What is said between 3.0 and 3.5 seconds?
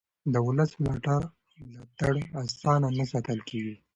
ساتل